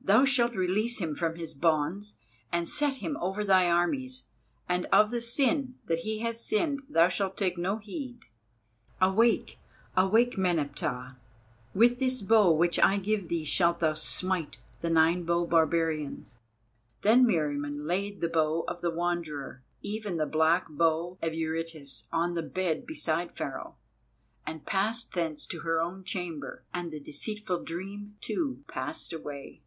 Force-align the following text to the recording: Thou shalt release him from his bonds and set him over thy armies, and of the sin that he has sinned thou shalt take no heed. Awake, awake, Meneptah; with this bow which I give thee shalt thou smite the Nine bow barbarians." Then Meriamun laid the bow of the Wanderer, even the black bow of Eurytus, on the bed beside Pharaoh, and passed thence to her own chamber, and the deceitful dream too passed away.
Thou 0.00 0.24
shalt 0.24 0.54
release 0.54 1.00
him 1.00 1.14
from 1.14 1.36
his 1.36 1.52
bonds 1.52 2.16
and 2.50 2.66
set 2.66 2.96
him 3.02 3.18
over 3.20 3.44
thy 3.44 3.70
armies, 3.70 4.24
and 4.66 4.86
of 4.86 5.10
the 5.10 5.20
sin 5.20 5.74
that 5.84 5.98
he 5.98 6.20
has 6.20 6.42
sinned 6.42 6.80
thou 6.88 7.10
shalt 7.10 7.36
take 7.36 7.58
no 7.58 7.76
heed. 7.76 8.20
Awake, 9.02 9.58
awake, 9.98 10.38
Meneptah; 10.38 11.18
with 11.74 11.98
this 11.98 12.22
bow 12.22 12.50
which 12.52 12.78
I 12.78 12.96
give 12.96 13.28
thee 13.28 13.44
shalt 13.44 13.80
thou 13.80 13.92
smite 13.92 14.56
the 14.80 14.88
Nine 14.88 15.24
bow 15.24 15.44
barbarians." 15.44 16.38
Then 17.02 17.26
Meriamun 17.26 17.84
laid 17.86 18.22
the 18.22 18.30
bow 18.30 18.64
of 18.66 18.80
the 18.80 18.90
Wanderer, 18.90 19.62
even 19.82 20.16
the 20.16 20.24
black 20.24 20.70
bow 20.70 21.18
of 21.20 21.34
Eurytus, 21.34 22.08
on 22.10 22.32
the 22.32 22.42
bed 22.42 22.86
beside 22.86 23.36
Pharaoh, 23.36 23.76
and 24.46 24.64
passed 24.64 25.12
thence 25.12 25.44
to 25.48 25.60
her 25.60 25.82
own 25.82 26.02
chamber, 26.02 26.64
and 26.72 26.90
the 26.90 26.98
deceitful 27.00 27.62
dream 27.62 28.16
too 28.22 28.64
passed 28.68 29.12
away. 29.12 29.60